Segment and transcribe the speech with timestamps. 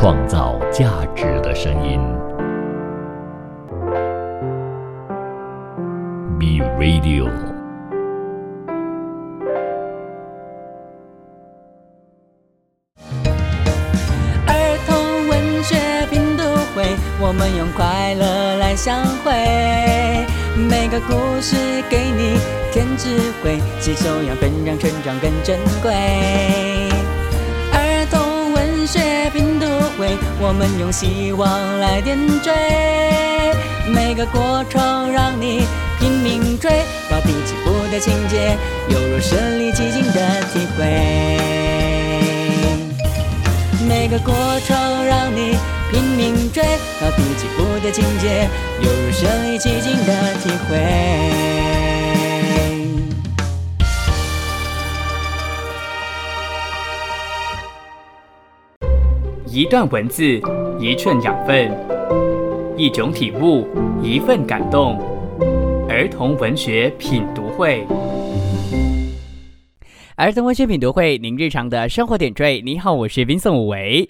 [0.00, 2.00] 创造价值的声音。
[6.38, 7.28] B Radio。
[14.46, 15.76] 儿童文学
[16.08, 16.44] 拼读
[16.74, 19.30] 会，我们用快乐来相会。
[20.56, 21.12] 每个故
[21.42, 21.56] 事
[21.90, 22.38] 给你
[22.72, 26.69] 添智慧，吸收养分让成长更珍贵。
[30.00, 32.50] 会，我们用希望来点缀。
[33.86, 35.66] 每个过程让你
[35.98, 36.70] 拼命追，
[37.10, 38.56] 高低起伏的情节，
[38.88, 41.38] 犹如身临其境的体会。
[43.86, 44.32] 每个过
[44.66, 45.58] 程让你
[45.90, 46.62] 拼命追，
[46.98, 48.48] 高低起伏的情节，
[48.80, 50.12] 犹如身临其境的
[50.42, 51.89] 体会。
[59.52, 60.40] 一段文字，
[60.78, 61.76] 一寸养分，
[62.76, 63.66] 一种体悟，
[64.00, 64.96] 一份感动。
[65.88, 67.84] 儿童文学品读会，
[70.14, 72.62] 儿童文学品读会，您日常的生活点缀。
[72.64, 74.08] 你好，我是冰宋武维。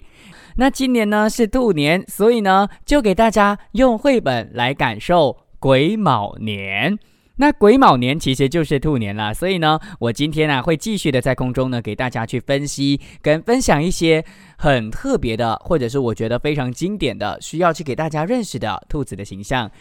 [0.57, 6.99] 那今年呢是兔年，所以呢就给大家用绘本来感受癸卯年。
[7.41, 14.23] 那癸卯年其实就是兔年了，所以呢，我今天啊会继续的在空中呢给大家去分析跟分享一些
[14.59, 19.71] 很特别的，或者是我觉得非常经典的，需要去给大家认识的兔子的形象。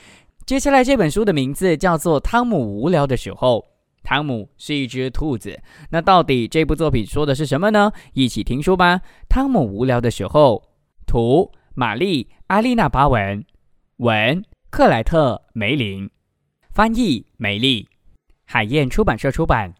[0.46, 3.58] 接下来这本书的名字叫做《汤姆无聊的时候》，
[4.02, 5.60] 汤姆是一只兔子。
[5.90, 7.92] 那到底这部作品说的是什么呢？
[8.14, 9.02] 一起听书吧。
[9.28, 10.62] 汤姆无聊的时候，
[11.06, 13.44] 图玛丽阿丽娜巴文，
[13.98, 16.08] 文克莱特梅林。
[16.72, 17.88] 翻译：美丽，
[18.44, 19.74] 海燕出版社出版。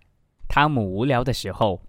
[0.49, 1.81] 汤姆无聊的时候，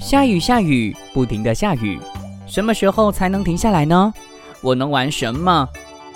[0.00, 2.00] 下雨，下雨，不停的下雨。
[2.46, 4.14] 什么时候才能停下来呢？
[4.62, 5.68] 我能玩什么？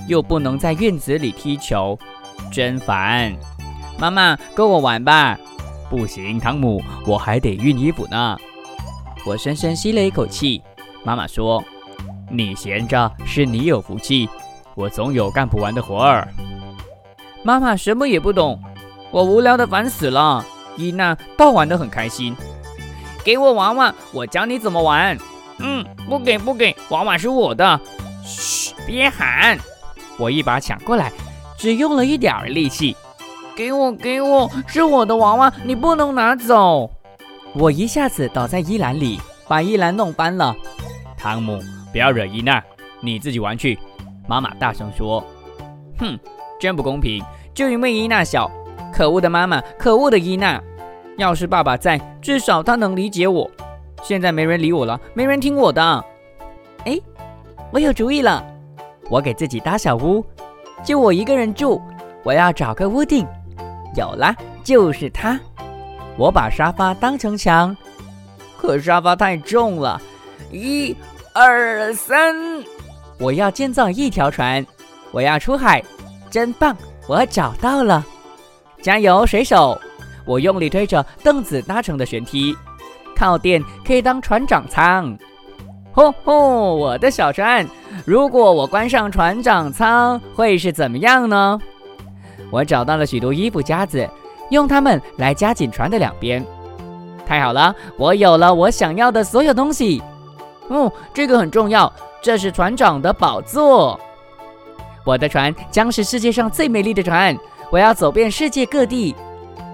[0.09, 1.99] 又不能在院子里踢球，
[2.51, 3.37] 真烦。
[3.99, 5.39] 妈妈，跟我玩吧。
[5.89, 8.37] 不行，汤姆，我还得熨衣服呢。
[9.25, 10.63] 我深深吸了一口气。
[11.03, 11.63] 妈妈说
[12.31, 14.29] ：“你闲着是你有福气，
[14.75, 16.29] 我总有干不完的活儿。”
[17.43, 18.61] 妈妈什么也不懂，
[19.11, 20.45] 我无聊的烦死了。
[20.77, 22.37] 伊娜倒玩的很开心。
[23.25, 25.17] 给我娃娃，我教你怎么玩。
[25.59, 27.81] 嗯，不给不给，娃娃是我的。
[28.25, 29.57] 嘘，别喊。
[30.19, 31.11] 我一把抢过来，
[31.57, 32.97] 只用了一点儿力气。
[33.57, 36.91] 给我，给我，是我的娃娃，你不能拿走！
[37.55, 39.19] 我一下子倒在衣篮里，
[39.49, 40.55] 把衣篮弄翻了。
[41.17, 41.59] 汤姆，
[41.91, 42.63] 不要惹伊娜，
[43.01, 43.79] 你自己玩去。
[44.29, 45.25] 妈妈大声说
[45.99, 46.19] ：“哼，
[46.61, 47.25] 真不公平！
[47.55, 48.51] 就因为伊娜小，
[48.93, 50.63] 可恶的妈妈，可恶的伊娜！
[51.17, 53.51] 要是爸爸在，至少他能理解我。
[54.03, 56.05] 现在没人理我了，没人听我的。
[56.85, 57.01] 哎，
[57.73, 58.45] 我有主意了，
[59.09, 60.23] 我给自己搭小屋，
[60.85, 61.81] 就我一个人住，
[62.23, 63.27] 我要找个屋顶。”
[63.97, 65.39] 有了，就是它。
[66.17, 67.77] 我把沙发当成墙，
[68.57, 70.01] 可沙发太重了。
[70.53, 70.97] 一、
[71.35, 72.35] 二、三，
[73.19, 74.65] 我要建造一条船，
[75.11, 75.83] 我要出海，
[76.31, 76.77] 真棒！
[77.09, 78.05] 我找到了，
[78.81, 79.79] 加油，水手！
[80.25, 82.57] 我用力推着凳子搭成的舷梯，
[83.15, 85.17] 靠垫可以当船长舱。
[85.93, 87.67] 吼吼，我的小船！
[88.05, 91.61] 如果我关上船长舱，会是怎么样呢？
[92.51, 94.09] 我找到了许多衣服夹子，
[94.51, 96.45] 用它们来夹紧船的两边。
[97.27, 100.03] 太好了，我有了我想要的所有东西。
[100.69, 101.93] 哦，这个很重要，
[102.23, 103.99] 这是船长的宝座。
[105.05, 107.37] 我的船将是世界上最美丽的船，
[107.71, 109.15] 我要走遍世界各地。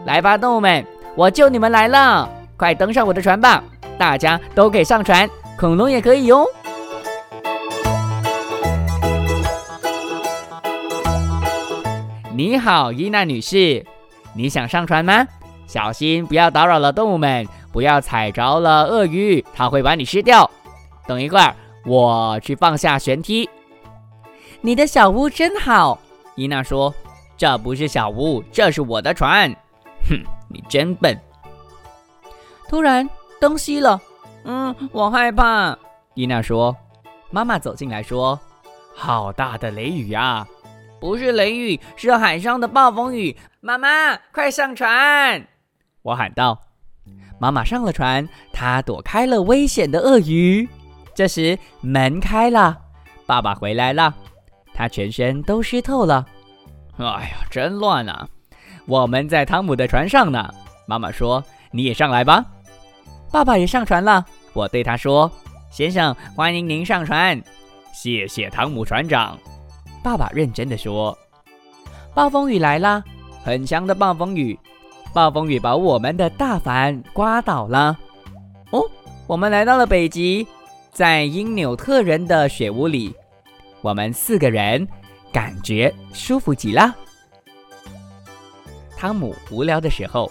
[0.05, 0.85] 来吧，动物们，
[1.15, 2.29] 我救你们来了！
[2.57, 3.63] 快登上我的船吧，
[3.99, 5.29] 大家都可以上船，
[5.59, 6.47] 恐龙也可以哟。
[12.35, 13.85] 你好，伊娜女士，
[14.35, 15.29] 你想上船吗？
[15.67, 20.51] 小心不要打扰了动物们，不要踩着了鳄鱼，它会把你吃掉。
[21.07, 23.49] 等一会儿，我去放下舷梯。
[24.63, 25.99] 你的小屋真好，
[26.35, 26.95] 伊娜说。
[27.37, 29.51] 这不是小屋，这是我的船。
[30.09, 31.19] 哼，你真笨。
[32.69, 33.09] 突然
[33.41, 34.01] 灯熄了，
[34.45, 35.77] 嗯，我害怕。
[36.15, 36.75] 伊娜说。
[37.31, 38.39] 妈妈走进来说
[38.95, 40.47] ：“好大的雷雨啊！”
[41.03, 43.37] 不是雷雨，是海上的暴风雨。
[43.61, 45.49] 妈妈，快上船！
[46.03, 46.61] 我喊道。
[47.41, 50.69] 妈妈上了船，她躲开了危险的鳄鱼。
[51.13, 52.79] 这时门开了，
[53.27, 54.15] 爸爸回来了。
[54.73, 56.25] 他全身都湿透了。
[56.99, 58.29] 哎呀，真乱啊！
[58.87, 60.55] 我们在汤姆的船上呢。
[60.87, 62.45] 妈妈说：“你也上来吧。”
[63.33, 64.25] 爸爸也上船了。
[64.53, 65.29] 我对他说
[65.69, 67.43] ：“先生，欢迎您上船。”
[67.93, 69.37] 谢谢汤姆船长。
[70.03, 71.17] 爸爸认真的说
[72.15, 73.03] ：“暴风雨来了，
[73.45, 74.59] 很强的暴风雨。
[75.15, 77.99] 暴风雨把我们的大帆刮倒了。
[78.71, 78.83] 哦，
[79.27, 80.47] 我们来到了北极，
[80.91, 83.15] 在因纽特人的雪屋里，
[83.81, 84.87] 我们四个人
[85.33, 86.95] 感觉舒服极了。”
[88.97, 90.31] 汤姆无聊的时候。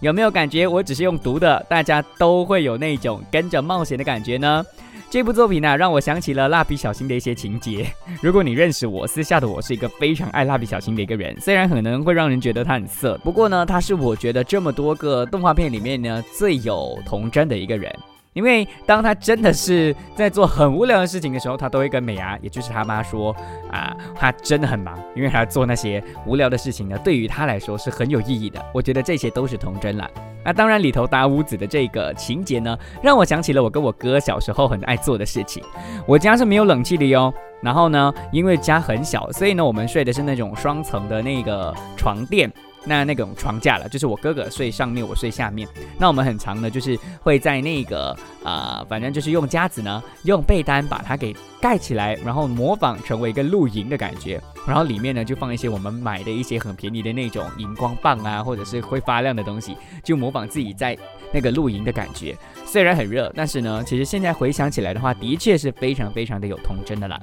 [0.00, 4.64] 有没有感觉我只是用读的，大家都会有那种跟着冒险的感觉呢？
[5.12, 7.86] 这部作品呢，让我想起了蜡笔小新的一些情节。
[8.22, 17.94] 如果你认识我，私下的我是一个非常爱蜡笔小新的一个人，虽然可能会让人觉得他很色，不过呢，他是我觉得这么多个动画片里面呢最有童真的一个人。
[18.32, 23.34] 因为当他真的是在做很无聊的事情的时候，他都会跟美伢，也就是他妈说
[23.70, 28.64] 啊，他真的很忙，因为他做那些无聊的事情呢，对于他来说是很有意义的。
[28.72, 30.10] 我觉得这些都是童真了。
[30.44, 35.62] 那当然里头搭屋子的这个情节呢，让我想起了我跟我哥小时候很爱做的事情。
[36.06, 42.50] 我家是没有冷气的哟，然后呢，因为家很小，所以呢，我们睡的是那种双层的那个床垫。
[42.84, 45.68] 那那种床架了，就是我哥哥睡上面，我睡下面。
[45.98, 54.40] 那我们很长的，就是会在那个啊，反正就是用夹子呢，用被单把它给盖起来，然后模仿成为一个露营的感觉。
[54.66, 60.96] 然后里面呢就放一些我们买的一些很便宜的那种荧光棒啊，或者是会发亮的东西，就模仿自己在
[61.32, 62.36] 那个露营的感觉。
[62.64, 67.20] 虽然很热，但是呢，其实现在回想起来的话，的确是非常非常的有童真的啦。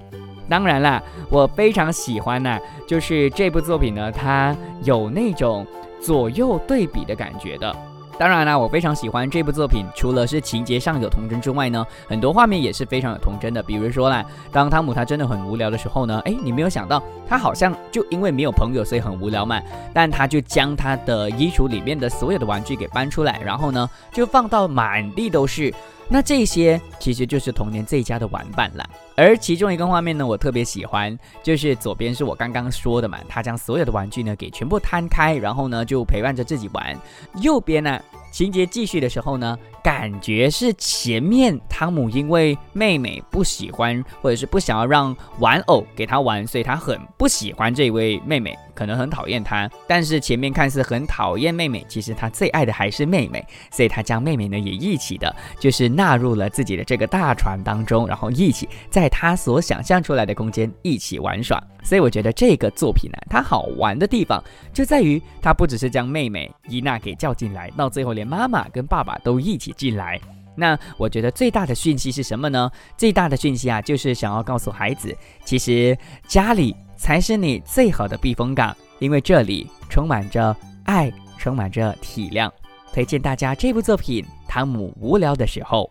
[0.50, 2.58] 当然啦，我非常喜欢呢，
[2.88, 5.66] 就是这部作品呢，它有那种
[6.02, 7.76] 左右对比的感觉的。
[8.18, 13.64] 当然啦，我非常喜欢这部作品，除了是情节上有童真之外呢，很多画面也是非常有童真的。
[13.64, 19.62] 比如说啦，当汤姆他真的很无聊的时候呢，哎，你没有想到他好像就因为没有朋友，所以很无聊嘛，
[19.94, 25.74] 但他就将他的衣橱里面的所有的玩具给搬出来，然后呢，就放到满地都是。
[26.10, 28.90] 那这些其实就是童年最佳的玩伴了。
[29.16, 36.98] 而其中一个画面呢，我特别喜欢，就是左边是我刚刚说的嘛，他将所有的玩具呢给全部摊开，然后呢就陪伴着自己玩。
[37.42, 39.58] 右边呢，情节继续的时候呢。
[39.82, 49.72] 感觉是前面汤姆因为妹妹不喜欢，或者是不想要让玩偶给他玩，所以他很不喜欢这位妹妹，可能很讨厌她。
[49.88, 53.42] 但是前面看似很讨厌妹妹，其实他最爱的还是妹妹，
[53.72, 61.58] 所以他将妹妹呢也一起的，就是纳入了自己的这个大船当中，然后一起在他所想象出来的空间一起玩耍。
[61.82, 64.44] 所以我觉得这个作品呢，它好玩的地方
[64.74, 69.70] 就在于它不只是将妹妹伊娜给叫进来，到最后连妈妈跟爸爸都一起。
[69.80, 70.20] 进来，
[70.56, 72.70] 那我觉得最大的讯息是什么呢？
[72.98, 82.52] 最大的讯息啊，就是想要告诉孩子，其实家里才是你最好的避风港，因为这里充满着爱，充满着体谅。
[82.92, 85.90] 推荐大家这部作品《汤姆无聊的时候》，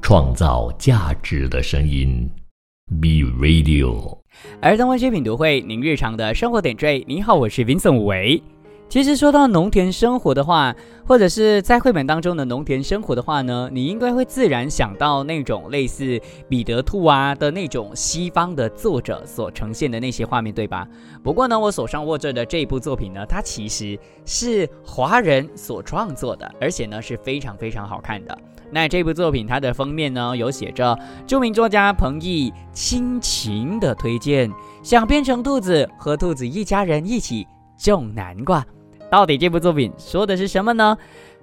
[0.00, 2.28] 创造价值的声音
[3.00, 4.18] ，Be Radio，
[4.60, 7.04] 儿童文学品读会，您日常的生活点缀。
[7.06, 8.42] 您好，我是 Vincent 伟。
[8.92, 20.86] 其实说到农田生活的话，或者是在绘本当中的农田生活的话呢，你应该会自然想到那种类似彼得兔啊的那种西方的作者所呈现的那些画面，对吧？
[21.22, 28.38] 不过呢，我手上握着的这部作品呢，它其实是华人所创作的，而且呢是非常非常好看的。
[28.70, 30.94] 那这部作品它的封面呢，有写着
[31.26, 37.46] 著名作家彭毅亲情的推荐，想变成兔子，和兔子一家人一起
[37.78, 38.62] 种南瓜。
[39.12, 40.96] 到底这部作品说的是什么呢？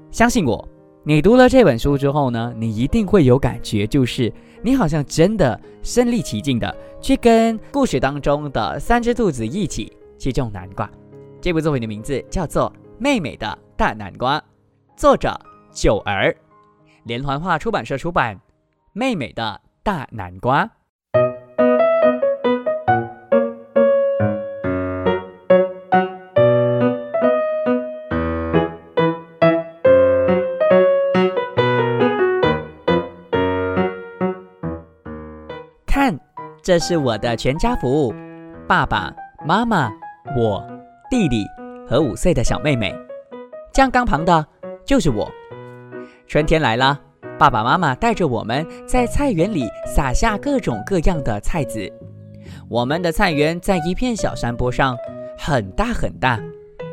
[0.10, 0.68] 相信我，
[1.04, 4.34] 你读了这本书之后呢，你一定会有感觉，就是
[4.64, 10.90] 你好像真的身临其境的去跟故事当中的三只兔子一起去种南瓜。
[11.40, 14.40] 这部作品的名字叫做《妹妹的大南瓜》，
[14.98, 15.40] 作者
[15.72, 16.36] 九儿，
[17.04, 18.36] 连环画出版社出版，
[18.94, 20.66] 《妹妹的大南瓜》。
[36.70, 38.14] 这是我的全家福，
[38.68, 39.12] 爸爸
[39.44, 39.90] 妈妈、
[40.38, 40.64] 我、
[41.10, 41.44] 弟弟
[41.90, 42.94] 和五岁的小妹妹。
[43.74, 44.46] 酱缸旁的
[44.86, 45.28] 就是我。
[46.28, 47.02] 春天来了，
[47.40, 51.92] 爸爸妈妈带着我们在菜园里撒下各种各样的菜籽。
[52.70, 54.96] 我们的菜园在一片小山坡上，
[55.40, 56.40] 很大很大。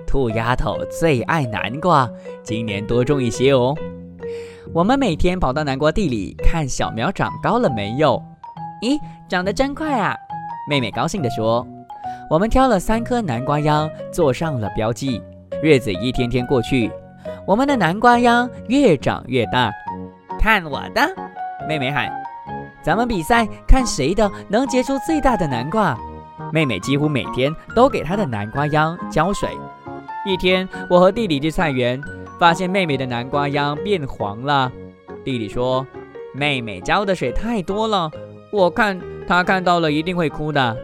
[0.06, 2.10] 兔丫头最爱南瓜，
[2.42, 3.76] 今年多种一些哦。
[4.72, 8.22] 我们每天跑到南瓜地里看小苗长高了没有。
[8.82, 10.16] 咦，长得真快啊！
[10.68, 11.66] 妹妹高兴地说。
[12.28, 15.22] 我们挑了三颗南瓜秧，做上了标记。
[15.62, 16.90] 日子一天天过去，
[17.46, 19.72] 我们的南瓜秧越长越大。
[20.40, 21.02] 看我的！
[21.68, 22.10] 妹妹喊。
[22.82, 25.96] 咱们比赛，看谁的能结出最大的南瓜。
[26.52, 29.48] 妹妹几乎每天都给她的南瓜秧浇水。
[30.24, 32.00] 一天，我和弟弟去菜园，
[32.38, 34.70] 发现妹妹的南瓜秧变黄了。
[35.24, 35.84] 弟弟说
[36.34, 38.10] ：“妹妹浇的水太多了，
[38.56, 38.98] 我看
[39.28, 40.76] 他看到了一定会哭的。”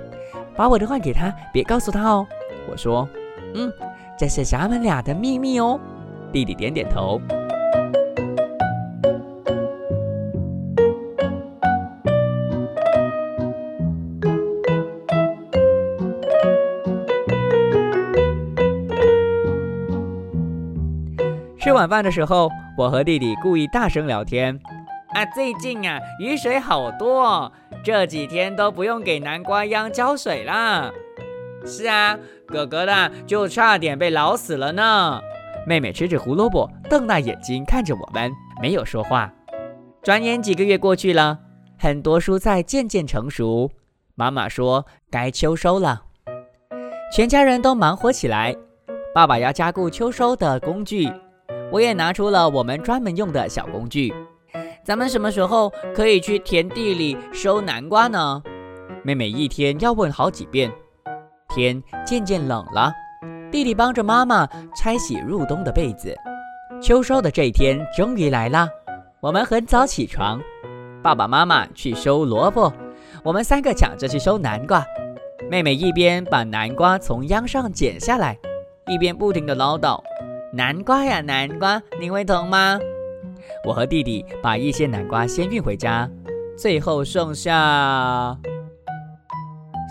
[0.55, 2.27] 把我的换给他，别告诉他哦。
[2.71, 3.09] 我说
[3.57, 3.73] ：“嗯，
[4.19, 5.81] 这是咱们俩的秘密哦。”
[6.31, 7.19] 弟弟点点头。
[21.59, 24.61] 吃晚饭的时候，我和弟弟故意大声聊天。
[25.15, 27.53] 啊，最近啊，雨水好多，
[27.85, 30.91] 这几天都不用给南瓜秧浇水啦。
[31.67, 35.21] 是啊，哥哥的就差点被老死了呢。
[35.67, 39.31] 妹妹吃着胡萝卜，瞪大眼睛看着我们，没有说话。
[40.03, 41.39] 转眼几个月过去了，
[41.79, 43.71] 很多蔬菜渐渐成熟。
[44.15, 46.05] 妈妈说该秋收了，
[47.15, 48.57] 全家人都忙活起来。
[49.15, 51.13] 爸爸要加固秋收的工具，
[51.71, 54.13] 我也拿出了我们专门用的小工具。
[54.85, 58.43] 咱们什么时候可以去田地里收南瓜呢？
[59.05, 60.71] 妹妹一天要问好几遍。
[61.49, 62.93] 天渐渐冷了，
[63.51, 66.17] 弟弟帮着妈妈拆洗入冬的被子。
[66.81, 68.67] 秋收的这一天终于来了。
[69.21, 70.41] 我们很早起床，
[71.01, 72.73] 爸爸妈妈去收萝卜，
[73.23, 74.85] 我们三个抢着去收南瓜。
[75.49, 78.37] 妹妹一边把南瓜从秧上剪下来，
[78.89, 80.01] 一边不停地唠叨
[80.53, 82.81] ：“南瓜呀，南瓜，你会疼吗？”
[83.65, 86.09] 我和弟弟把一些南瓜先运回家，
[86.59, 88.37] 最后剩下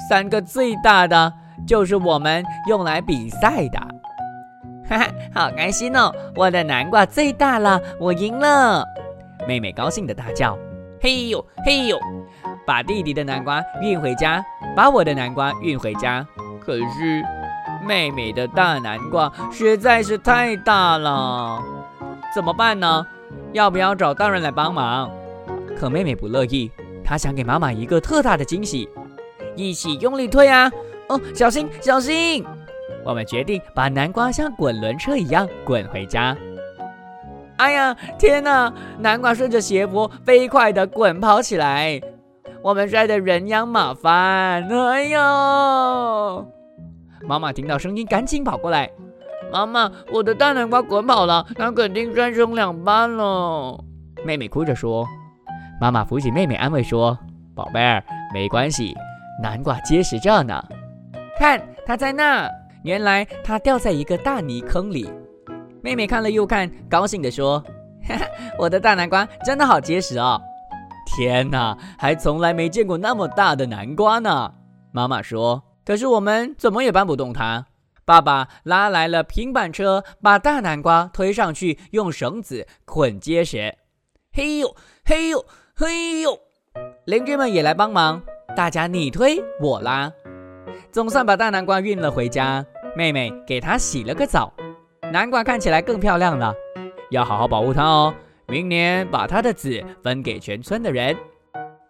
[0.09, 1.33] 三个最大的，
[1.65, 3.79] 就是我们用来比赛的。
[4.89, 6.13] 哈哈，好开心哦！
[6.35, 8.85] 我的南瓜最大了，我赢了！
[9.47, 10.57] 妹妹高兴的大叫
[10.99, 11.97] ：“嘿呦嘿呦！”
[12.67, 14.43] 把弟弟的南瓜运回家，
[14.75, 16.27] 把我的南瓜运回家。
[16.59, 17.23] 可是
[17.87, 21.61] 妹妹的大南瓜实在是太大了，
[22.35, 23.07] 怎么办呢？
[23.53, 25.11] 要不要找大人来帮忙？
[25.77, 26.71] 可妹妹不乐意，
[27.03, 28.87] 她想给妈妈一个特大的惊喜。
[29.55, 30.71] 一起用力推啊！
[31.09, 32.45] 哦，小心小心！
[33.03, 36.37] 我们决定把南瓜像滚轮车一样滚回家。
[37.57, 38.73] 哎呀，天哪！
[38.97, 41.99] 南瓜顺着斜坡飞快地滚跑起来，
[42.61, 44.69] 我们摔得人仰马翻。
[44.69, 46.47] 哎呦！
[47.27, 48.89] 妈妈听到声音，赶紧跑过来。
[49.51, 53.83] 妈妈，我的大南瓜滚跑了，它肯定摔成两半了。
[54.25, 55.05] 妹妹哭着说。
[55.79, 57.17] 妈妈扶起妹妹，安慰说
[57.55, 58.03] ：“宝贝儿，
[58.33, 58.95] 没关系，
[59.41, 60.63] 南瓜结实着呢。
[61.39, 62.47] 看，它在那。
[62.83, 65.11] 原来它掉在一个大泥坑里。”
[65.81, 67.59] 妹妹看了又看，高兴地说
[68.07, 68.25] ：“哈哈，
[68.59, 70.39] 我的大南瓜真的好结实哦！
[71.07, 74.53] 天哪，还从来没见过那么大的南瓜呢。”
[74.93, 77.65] 妈妈说：“可是我们怎么也搬不动它。”
[78.05, 83.75] 爸爸拉来了平板车，把大南瓜推上去，用绳子捆结实。
[84.33, 86.39] 嘿呦，嘿呦，嘿呦！
[87.05, 88.21] 邻居们也来帮忙，
[88.55, 90.11] 大家你推我拉，
[90.91, 92.65] 总算把大南瓜运了回家。
[92.95, 94.51] 妹妹给它洗了个澡，
[95.13, 96.53] 南瓜看起来更漂亮了。
[97.09, 98.13] 要好好保护它哦，
[98.47, 101.15] 明年把它的籽分给全村的人。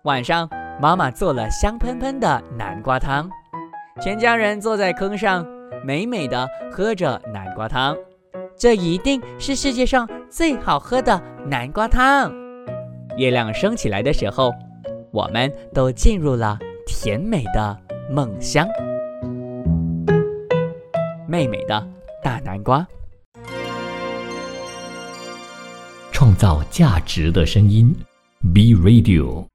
[0.03, 0.49] 晚上，
[0.79, 3.29] 妈妈做了香喷喷的南瓜汤，
[4.01, 5.45] 全家人坐在坑上。
[5.83, 7.97] 美美的喝着南瓜汤，
[8.55, 12.31] 这一定是世界上最好喝的南瓜汤。
[13.17, 14.53] 月亮升起来的时候，
[15.11, 17.75] 我们都进入了甜美的
[18.11, 18.67] 梦乡。
[21.27, 21.87] 妹妹的
[22.23, 22.87] 大南瓜，
[26.11, 27.95] 创造价值的声音
[28.53, 29.47] ，B Radio。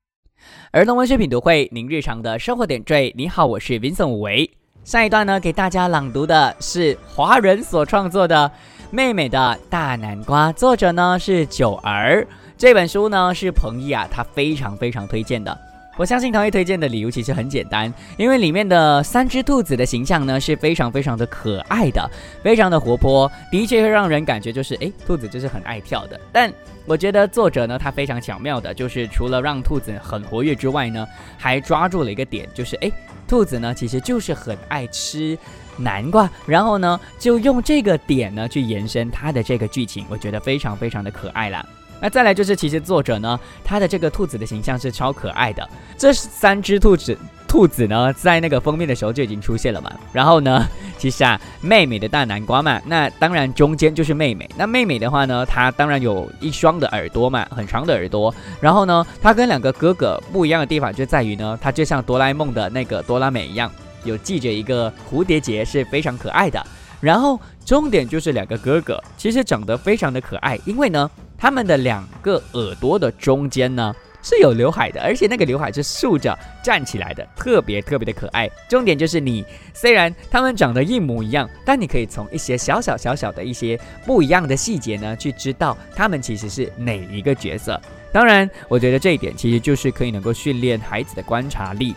[0.72, 3.14] 儿童文学品读会，您日常的生活点缀。
[3.16, 4.55] 你好，我是 Vincent 武维。
[4.86, 8.48] 上一段呢，给大家朗读的是华人所创作的
[8.92, 12.24] 《妹妹的大南瓜》，作者呢是九儿。
[12.56, 15.58] 这本书呢是彭毅啊，他非常非常推荐的。
[15.96, 22.08] 我相信唐毅推荐的理由其实很简单，因为里面的三只兔子的形象呢是非常非常的可爱的，
[22.44, 26.20] 非常的活泼，的确会让人感觉就是哎，兔子就是很爱跳的。
[26.30, 26.48] 但
[26.84, 31.04] 我觉得作者呢，他非常巧妙的，就是除了让兔子很活跃之外呢，
[31.36, 32.92] 还抓住了一个点，就是哎。
[33.26, 35.36] 兔子呢，其实就是很爱吃
[35.76, 41.64] 南瓜，然后呢，就用这个点呢去延伸它的这个剧情，我觉得非常非常的可爱啦。
[42.00, 45.66] 那再来就是，其实作者呢，他的这个兔子的形象是超可爱的。
[45.96, 47.16] 这三只兔子，
[47.46, 49.92] 兔子呢，在那个封面的时候就已经出现了嘛。
[50.12, 50.66] 然后呢，
[50.98, 54.48] 其实啊，妹妹的大南瓜嘛，那当然中间就是妹妹。
[54.56, 58.34] 那妹妹的话呢，她当然有一双的耳朵嘛，很长的耳朵。
[58.60, 63.70] 然后呢，她跟两个哥哥不一样的地方就在于呢，她就像哆啦 A 梦的那个哆啦美一样，
[64.04, 66.64] 有系着一个蝴蝶结，是非常可爱的。
[67.00, 71.10] 然后重点就是两个哥哥，其实长得非常的可爱，因为呢。
[71.38, 73.94] 他们的两个耳朵的中间呢
[74.26, 78.50] 是有刘海的，而且那个刘海是竖着站起来的，特别特别的可爱。
[78.68, 87.80] 重点就是你虽然他们长得一模一样，但你可以从一些小小小小的一些不一样的细节呢，去知道他们其实是哪一个角色。
[88.12, 91.94] 当然，我觉得这一点其实就是可以能够训练孩子的观察力。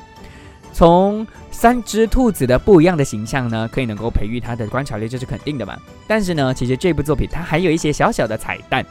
[0.71, 5.75] 从三只兔子的不一样的形象呢，可以能够培育他的观察力，这是肯定的嘛。
[6.07, 8.86] 但是呢，其实这部作品它还有一些小小的彩蛋。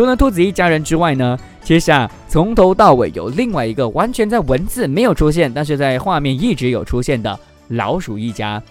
[0.00, 7.38] 除了兔子一家人之外呢，其实啊，从头到尾有另外一个完全在文字没有出现，但是在画面一直有出现的
[7.68, 8.62] 老鼠一家。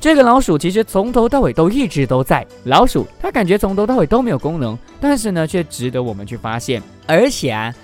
[0.00, 2.46] 这个老鼠其实从头到尾都一直都在。
[2.64, 6.82] 老鼠它感觉从头到尾都没有功能，但是呢，却值得我们去发现。
[7.06, 7.74] 而且啊，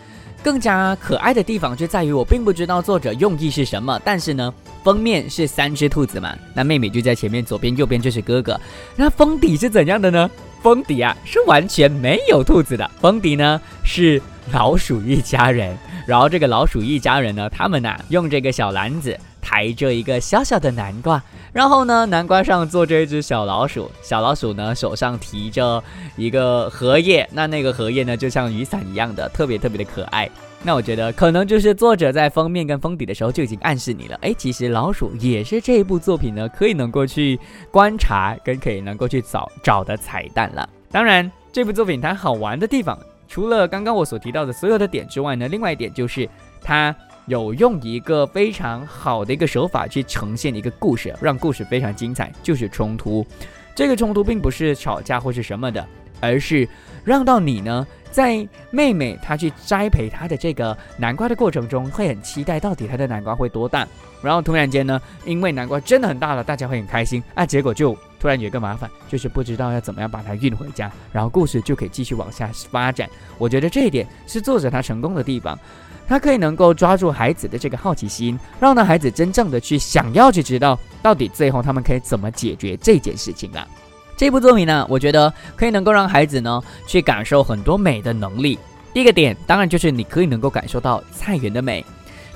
[0.43, 4.51] 更加可爱的地方就在于，我并不知道作者用意是什么，但是呢，
[4.83, 8.59] 封面是三只兔子嘛，那妹妹就在前面，左边右边就是哥哥。
[8.97, 10.31] 那封底是怎样的呢？
[10.65, 25.85] 封底啊是完全没有兔子的，封底呢是老鼠一家人，然后这个老鼠一家人呢，他们呢用这个小篮子抬着一个小小的南瓜，然后呢南瓜上坐着一只小老鼠，小老鼠呢手上提着
[26.17, 30.27] 一个荷叶，那那个荷叶呢就像雨伞一样的，特别特别的可爱。
[30.67, 37.39] 那我觉得可能就是作者在封面跟封底的时候就已经暗示你了，哎，其实老鼠也是这一部作品呢可以能够去
[37.71, 40.67] 观察跟可以能够去找找的彩蛋了。
[40.91, 46.27] 当然，这部作品它好玩的地方，除了刚刚我所提到的所有的点之外呢，另外一点就是
[46.63, 53.27] 它有用一个非常好的一个手法去呈现一个故事，让故事非常精彩，就是冲突。
[53.75, 55.87] 这个冲突并不是吵架或是什么的，
[56.21, 56.67] 而是
[57.05, 57.87] 让到你呢。
[58.11, 63.85] 在妹妹她去栽培她的这个南瓜的过程中，会很期待到底她的南瓜会多大。
[64.23, 67.45] 然后突然间呢，因为南瓜真的很大了，大家会很开心啊。
[67.45, 73.11] 结果就突然有一个麻烦，就是不知道要怎么样把它运回家，然后故事就可以继续往下发展。
[73.37, 75.59] 我觉得这一点是作者他成功的地方，
[76.07, 83.67] 他可以能够抓住孩子的这个好奇心，让那孩子真正的去想要去知道到底最后他们可以怎么解决这件事情啊。
[84.17, 88.59] 这部作品呢，我觉得可以能够让孩子呢去感受很多美的能力。
[88.93, 91.85] 第一个点，当然就是你可以能够感受到菜园的美，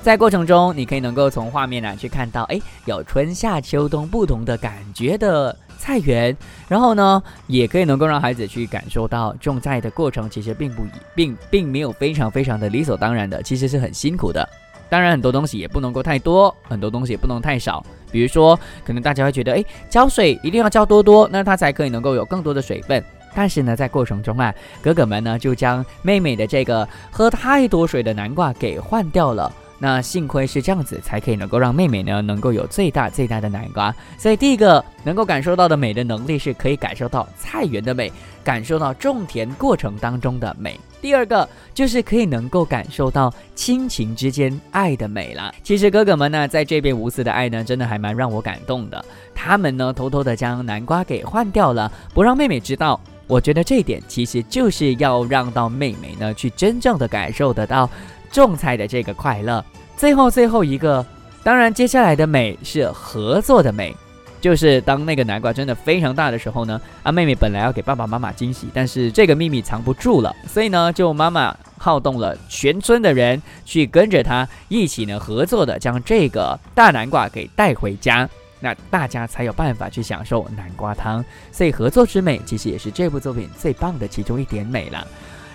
[0.02, 6.36] 在过程中你可以能够从画面呢去看到，哎，有春夏秋冬不同的感觉的菜园，
[6.66, 10.82] 然后呢，也可以能够让孩子去感受到种菜的过程其实并不
[11.14, 14.46] 并并没有非常非常的理所当然的，其实是很辛苦的。
[14.88, 17.84] 当然，很多东西也不能够太多，很多东西也不能太少。
[18.10, 23.04] 比如说，可能大家会觉得，哎，浇水一定要浇多多，那它才可以能够有更多的水分。
[23.34, 29.52] 但是呢，在过程中啊，哥哥们呢就将妹妹的这个喝太多水的南瓜给换掉了。
[29.78, 33.94] 那幸亏是这样子，才可以能够让妹妹呢能够有最大最大的南瓜。
[34.18, 38.12] 所以第一个能够感受到的美的能力，是可以感受到菜园的美，
[38.42, 40.78] 感受到种田过程当中的美。
[41.00, 45.54] 第二个就是可以能够感受到亲情之间爱的美了。
[45.62, 49.04] 其实哥哥们呢，在这边无私的爱呢，真的还蛮让我感动的。
[49.32, 53.00] 他们呢，偷偷的将南瓜给换掉了，不让妹妹知道。
[53.28, 57.88] 我觉得这一点其实就是要让到妹妹呢，去真正的感受得到
[58.30, 59.64] 种菜的这个快乐。
[59.96, 61.04] 最后最后一个，
[61.42, 63.94] 当然接下来的美是合作的美。
[64.40, 81.24] 就是当那个南瓜真的非常大的时候呢，啊，妹妹本来要给爸爸妈妈惊喜，但是这个秘密藏不住了，所以呢，就妈妈号动了全村的人去跟着她一起呢合作的将这个大南瓜给带回家，那大家才有办法去享受南瓜汤。
[81.50, 85.04] 所以合作之美其实也是这部作品最棒的其中一点美了。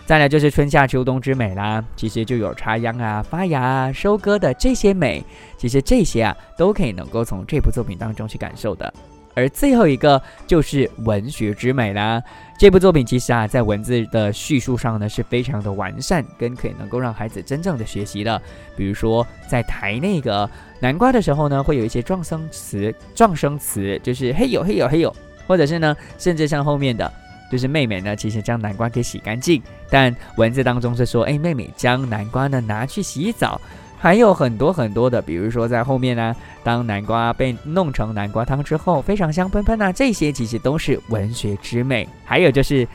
[0.05, 5.23] 再来就是春夏秋冬之美啦，其实就有插秧啊、发芽啊、收割的这些美，
[5.57, 8.93] 其实这些啊都可以能够从这部作品当中去感受的。
[9.33, 12.21] 而最后一个就是文学之美啦，
[12.59, 18.39] 这部作品其实啊在文字的叙述上呢是非常的完善，跟可以能够让孩子真正的学习的。
[18.75, 20.47] 比如说在抬那个
[20.81, 25.15] 南瓜的时候呢，会有一些撞声词，撞声词就是嘿呦嘿呦嘿呦，
[25.47, 27.11] 或者是呢，甚至像后面的。
[27.53, 33.61] 就是妹妹呢，其实将南瓜给洗干净，但文字当中是说，哎，妹妹将南瓜呢拿去洗澡，
[33.95, 42.09] 还有很多很多的，比如说在后面呢，当南瓜被弄成南瓜汤之后，非常香喷喷呐，这些其实都是文学之美。
[42.25, 42.87] 还有就是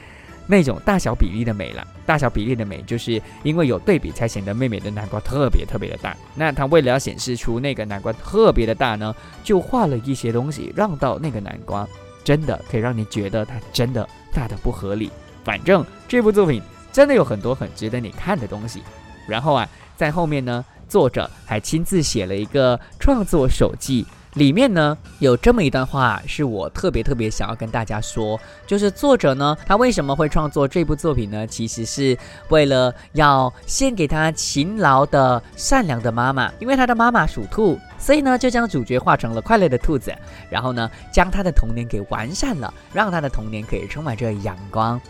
[0.48, 1.86] 那种大小比例的美了。
[2.04, 6.16] 大小比例的美，就是因为有对比才显得妹妹的南瓜特别特别的大。
[6.34, 11.86] 那她为了要显示出那个南瓜特别的大呢，就画了一些东西，让到那个南瓜
[12.24, 15.10] 真的可以让你觉得它真的大的不合理。
[15.44, 16.62] 反正这部作品
[16.92, 18.82] 真的有很多很值得你看的东西。
[19.26, 24.06] 然后啊，在后面呢，作者还亲自写了一个创作手记。
[24.34, 31.46] 里面呢有这么一段话，是我特别特别想要跟大家说，就是作者呢，他为什么会创作这部作品呢？
[31.46, 32.16] 其实是
[32.50, 40.14] 为了要献给他勤劳的、善良的妈妈，因为他的妈妈属兔，所以呢就将主角画成了快乐的兔子，
[40.48, 45.00] 然后呢将他的童年给完善了，让他的童年可以充满着阳光。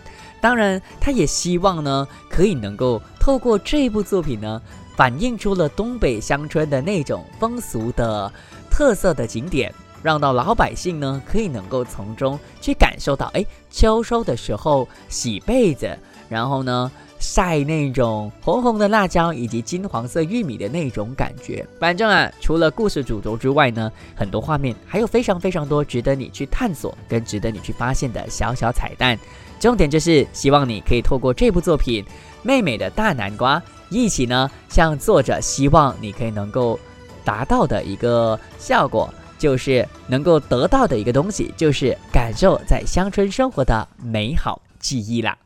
[0.40, 4.62] 当然，他也希望呢可以能够透过这部作品呢，
[4.96, 8.32] 反映出了东北乡村的那种风俗的。
[8.70, 9.74] 特色的景点，
[10.04, 15.98] 让到老百姓呢可以能够从中去感受到，哎，秋收的时候洗被子，
[16.28, 21.66] 然后呢晒那种红红的辣椒以及金黄色玉米的那种感觉。
[21.78, 29.18] 反正啊，除了故事主轴之外呢，很多画面还有非常非常多值得你去探索跟值得你去发现的小小彩蛋。
[29.60, 32.04] 重点就是希望你可以透过这部作品
[32.42, 33.58] 《妹妹的大南瓜》，
[33.90, 36.78] 一起呢向作者希望你可以能够。
[37.24, 45.36] 达到的一个效果，就是能够得到的一个东西，就是感受在乡村生活的美好记忆啦。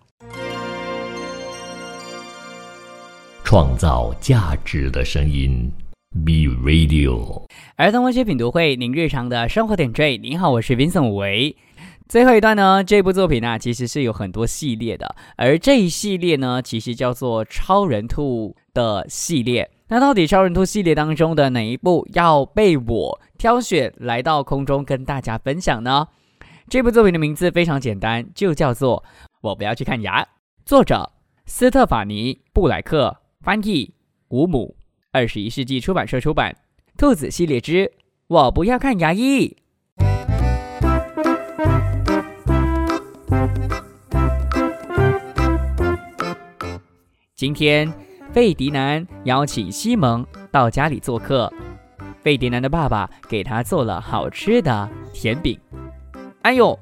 [3.53, 5.71] 创造价值的声音
[6.25, 7.45] ，Be Radio。
[7.77, 10.17] 儿童文学品读会，您日常的生活点缀。
[10.17, 11.55] 您好，我是 Vincent 维。
[12.09, 19.71] 最后一段呢，这部作品呢，其实是有很多系列的，而这一系列呢，其实叫做超人兔的系列。
[19.89, 26.09] 那到底超人兔系列当中的哪一部要被我挑选来到空中跟大家分享呢？
[26.71, 29.05] 这部作品的名字非常简单，就叫做
[29.43, 30.23] 《我不要去看牙》。
[30.65, 31.13] 作者
[31.45, 33.93] 斯特法尼·布莱克，翻译
[34.29, 34.77] 吴母，
[35.11, 36.57] 二十一世纪出版社出版。
[36.97, 37.73] 兔子系列之
[38.29, 39.57] 《我不要看牙医》。
[47.35, 47.93] 今天。
[48.33, 51.53] 费迪南邀请西蒙到家里做客，
[52.23, 55.61] 费迪南的爸爸给他做了好吃的甜饼。
[56.41, 56.79] 哎呦，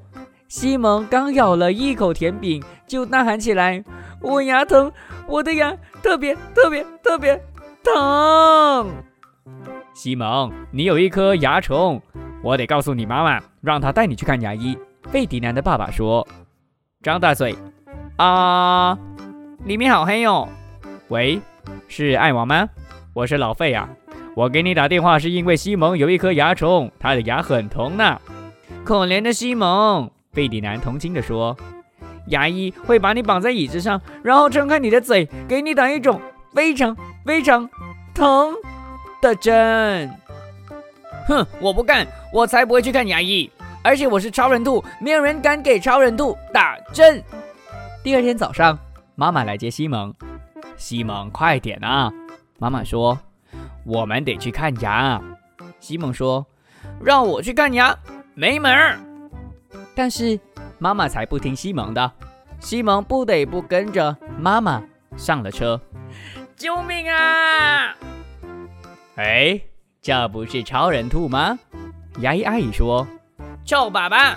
[0.46, 3.82] 西蒙刚咬了一口甜饼，就大喊起来
[4.20, 4.92] ：“我牙疼，
[5.26, 7.42] 我的牙特别特别特别
[7.82, 8.92] 疼！”
[9.94, 12.00] 西蒙，你有一颗牙虫，
[12.42, 14.76] 我得告诉你妈妈，让她带你去看牙医。
[15.10, 16.26] 费迪南的爸爸说
[17.02, 17.54] ：“张大嘴，
[18.16, 18.96] 啊，
[19.64, 20.48] 里面好黑哦。”
[21.08, 21.40] 喂，
[21.88, 22.68] 是爱王吗？
[23.12, 23.88] 我是老费啊，
[24.36, 28.20] 我给你打电话是因为西蒙有一颗牙虫，他的牙很疼呢。
[28.84, 31.56] 可怜的西蒙，费迪南同情地说。
[32.30, 36.20] 牙医会把你绑在椅子上，然后撑开你的嘴，给你打一种
[36.52, 37.68] 非常非常
[38.14, 38.54] 疼
[39.20, 40.10] 的针。
[41.28, 43.50] 哼，我不干，我才不会去看牙医，
[43.84, 47.22] 而且我是超人兔，没有人敢给超人兔打针。
[48.02, 48.78] 第二天早上，
[49.14, 50.12] 妈妈来接西蒙。
[50.76, 52.10] 西蒙，快点啊！
[52.58, 53.18] 妈妈说
[53.84, 55.20] ：“我们得去看牙。”
[55.78, 56.46] 西蒙说
[57.04, 57.94] ：“让我去看牙，
[58.34, 58.98] 没门儿！”
[59.94, 60.40] 但是
[60.80, 62.10] 妈妈才不听西蒙的，
[62.58, 64.82] 西蒙不得不跟着妈妈
[65.16, 65.80] 上了车。
[66.56, 67.94] 救命啊！
[69.16, 69.60] 哎，
[70.00, 71.58] 这不是超人兔吗？
[72.20, 73.06] 牙医阿姨说
[73.64, 74.36] ：“臭爸爸。”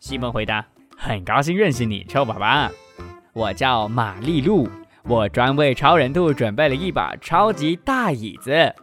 [0.00, 0.64] 西蒙回答
[0.96, 2.70] ：“很高兴认识你，臭爸爸。
[3.34, 4.68] 我叫玛丽露。”
[5.06, 8.74] 我专为超人兔准备了一把超级大椅子，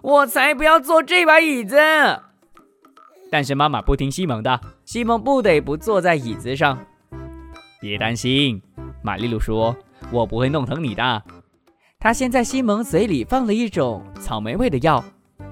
[0.00, 1.76] 我才不要坐这把椅子！
[3.32, 6.78] 但是妈妈不听西蒙的，西蒙不得不坐在椅子上。
[7.80, 8.60] 别担心，
[9.02, 9.74] 玛丽露说
[10.12, 11.22] ：“我不会弄疼你的。”
[11.98, 15.02] 她先在西蒙嘴里放了一种草莓味的药，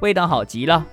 [0.00, 0.84] 味道好极了。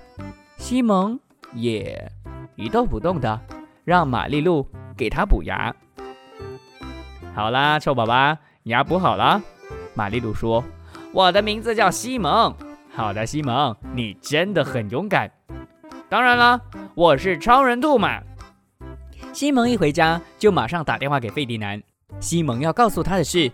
[0.55, 1.19] 西蒙
[1.53, 2.09] 也
[2.55, 3.37] 一动不动的，
[3.83, 5.75] 让玛丽露给他补牙。
[7.35, 8.37] 好啦，臭宝宝。
[8.63, 9.41] 牙补好了，
[9.93, 10.63] 玛丽露说
[11.11, 12.55] ：“我的名字叫西蒙。”
[12.95, 15.29] 好的，西蒙，你真的很勇敢。
[16.09, 16.61] 当然啦，
[16.95, 18.21] 我是超人兔嘛。
[19.33, 21.83] 西蒙一回家就马上打电话给费迪南。
[22.21, 23.51] 西蒙要告诉他的是，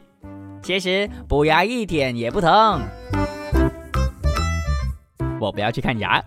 [0.61, 2.79] 其实补牙一点也不疼。
[5.39, 6.23] 我不要去看牙。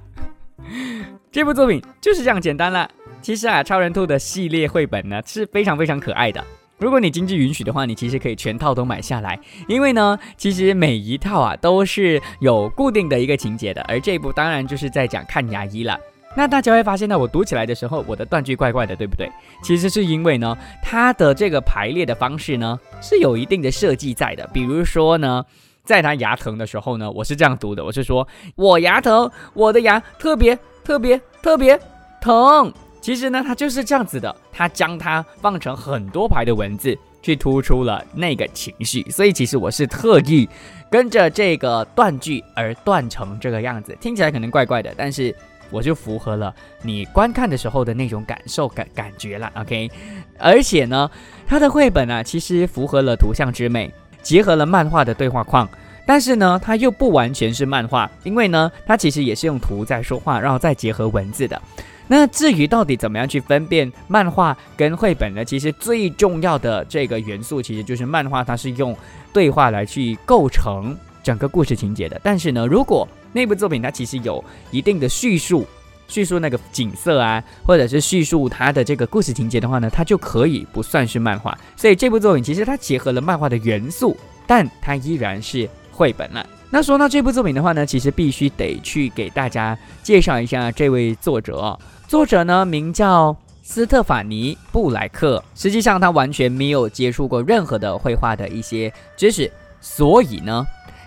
[1.30, 2.90] 这部作品就是这样简单了。
[3.22, 6.44] 其实啊，超人兔的系列绘本呢是非常非常可爱的。
[6.78, 15.96] 如果你经济允许的话，你其实可以全套都买下来，因为呢，其实每一套啊都是有固定的一个情节的，而这部当然就是在讲看牙医了。
[16.36, 19.28] 那大家会发现呢，我读起来的时候，我的断句怪怪的，对不对？
[19.62, 24.46] 其实是因为呢，它的这个排列的方式呢是有一定的设计在的。
[24.52, 25.42] 比如说呢，
[25.82, 31.80] 在他牙疼的时候呢，我是这样读的，我是说我牙疼，我的牙特别特别特别
[32.20, 32.70] 疼。
[33.00, 39.02] 其实呢，它就是这样子的，它将它放成很多排的文字，去突出了那个情绪。
[39.08, 40.48] 所以其实我是特意
[40.90, 45.32] 跟着这个断句而断成这个样子，听起来可能怪怪的，但是
[45.70, 49.50] 我就符合了你观看的时候的那种感受感感觉了。
[49.56, 49.90] OK，
[50.38, 51.10] 而且呢，
[51.46, 55.68] 它的绘本呢，其实符合了图像之美，结合了漫画的对话框，
[56.06, 61.60] 但是呢，它又不完全是漫画，因为呢，它其实也是用图在说话，然后再结合文字的。
[62.08, 65.44] 那至于到底怎么样去分辨漫画跟绘本呢？
[65.44, 68.96] 其实最重要的这个元素，其实就是漫画它是用
[69.32, 72.20] 对话来去构成整个故事情节的。
[72.22, 75.66] 但是呢，如果那部作品它其实有一定的叙述，
[76.08, 81.56] 叙述那个景色啊，或者是叙述它的这个故事情节的话呢，它就可以不算是漫画。
[81.76, 86.46] 所以这部作品其实它结合了漫画的元素，但它依然是绘本了。
[86.70, 91.78] 那说到这部作品的话呢，其实必须得去给大家介绍一下这位作者。
[92.08, 95.44] 作者呢，名叫斯特法尼·布莱克。
[95.54, 100.66] 实际上，他完全没有接触过任何的绘画的一些知识，所以呢，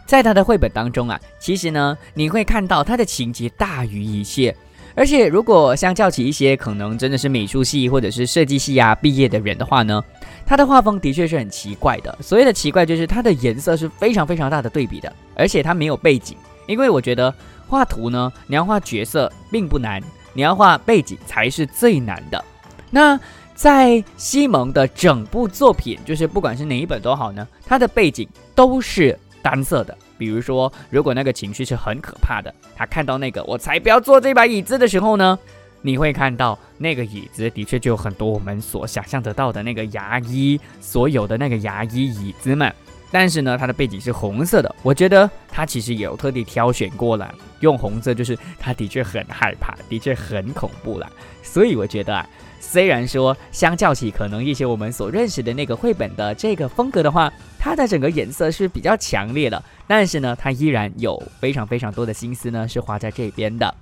[0.10, 4.56] 在他的绘本当中啊，其实呢，你会看到他的情节大于一切。
[4.96, 10.04] 而且，如果相较起一些可能真的是美术系或者是设计系啊毕业的人的话呢，
[10.48, 12.18] 他的画风的确是很奇怪的。
[12.22, 16.36] 所谓的奇怪，就是它的颜色是非常非常大的对比的，而且它没有背景。
[16.66, 17.32] 因为我觉得
[17.68, 20.02] 画图呢，你要画角色并不难。
[20.34, 22.44] 你要画背景才是最难的。
[22.90, 23.20] 那
[23.54, 29.18] 在西蒙的整部作品，就是不管是哪一本都好呢，它的背景都是
[29.50, 29.98] 单色的。
[30.16, 35.40] 比如说，如果那个情绪是很可怕的，他看到那个“我才不要坐这把椅子”的时候呢，
[35.82, 42.72] 你会看到那个椅子的确就有很多我们所想象得到的那个牙医所有的那个牙医椅子们。
[43.12, 44.76] 但是呢，它的背景是红色的。
[44.84, 51.12] 我觉得他其实也有特地挑选过了，用红色，就是他的确很害怕，的确很恐怖了。
[51.42, 63.74] 所以我觉得啊，虽然说相较起可能一些我们所认识的那个绘本的这个风格的话，它的整个颜色是比较强烈的，但是呢，它依然有非常非常多的心思呢是花在这边的。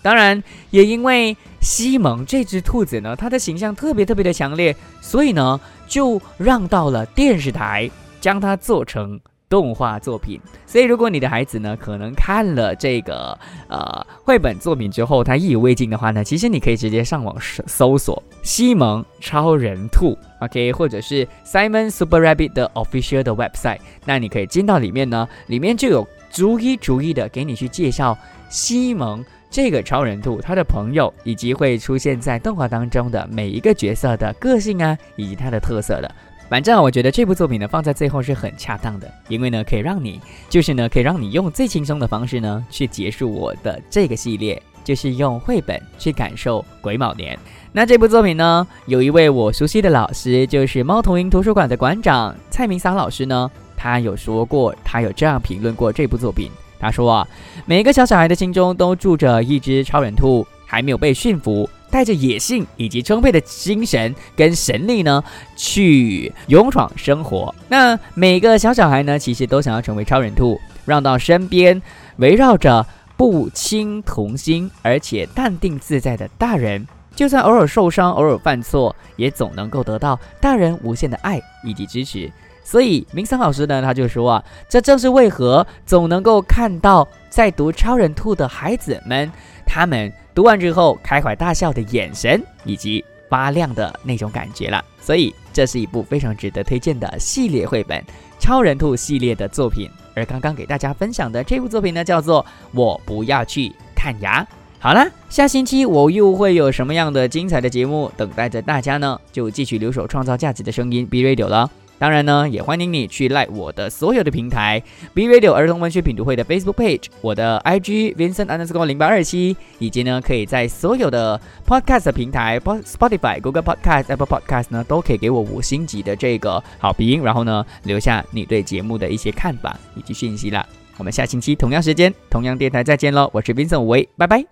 [0.00, 7.90] 当然，也因为西蒙这只兔子呢，它的形象特别特别的强烈，所以呢，就让到了电视台。
[8.22, 9.18] 将它做成
[9.52, 13.38] 动画作品，所以如果你的孩子呢，可能看了这个
[13.68, 17.36] 呃绘本作品之后，他意犹未尽的话呢，其实你可以直接上网
[17.66, 28.16] 搜索西蒙超人兔，OK，或者是 Simon Super Rabbit 的 official 的 website，那你可以进到里面呢，里面就有逐一逐一的给你去介绍
[28.48, 36.10] 西蒙这个超人兔，他的朋友以及会出现在动画当中的每一个角色的个性啊，以及它的特色的。
[36.52, 47.38] 反正我觉得这部作品呢放在最后是很恰当的，因为呢可以让你，就是呢可以让你用最轻松的方式呢去结束我的这个系列，就是用绘本去感受癸卯年。
[47.72, 57.26] 那这部作品呢，有一位我熟悉的老师，就是猫头鹰图书馆的馆长蔡明桑老师呢，他有说过，他有这样评论过这部作品，他说啊，
[57.64, 61.66] 每一个小小孩的心中都住着一只超人兔，还没有被驯服。
[61.92, 65.22] 带着野性以及充沛的精神跟神力呢，
[65.54, 67.54] 去勇闯生活。
[67.68, 71.80] 那每个小小孩呢，其实都想要成为超人兔，让到身边
[72.16, 82.32] 围绕着不轻童心而且淡定自在的大人，就算偶尔受伤、偶尔犯错，也总能够得到大人无限的爱以及支持。
[82.64, 89.30] 所以明桑老师呢，他就说啊，这正是为何总能够看到在读超人兔的孩子们。
[89.64, 94.82] 他们读完之后开怀大笑的眼神，以及发亮的那种感觉了。
[95.00, 97.98] 所以这是一部非常值得推荐的系列绘本
[98.38, 99.90] 《超人兔》系列的作品。
[100.14, 104.42] 而刚刚给大家分享的这部作品呢，叫做《我不要去看牙》。
[104.78, 109.18] 好了，下星期我又会有什么样的精彩的节目等待着大家呢？
[109.30, 111.70] 就继续留守创造价值的声音 B Radio 了。
[112.02, 114.82] 当然呢，也欢迎你去赖我的所有的平台
[115.14, 130.66] ，B Radio 儿童文学品读会的 Facebook page，我的 IG Vincent underscore 零八二七，以及呢，可以在所有的 podcast 平台，Spotify、Google Podcast、Apple Podcast 呢，都可以给我五星级的这个好评，然后呢，留下你对节目的一些看法以及讯息啦。
[130.96, 133.30] 我们下星期同样时间、同样电台再见喽！
[133.32, 134.44] 我是 Vincent 吴拜拜。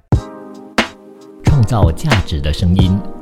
[1.42, 3.19] 创造价值的声音。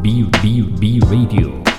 [0.00, 1.71] B B B Radio。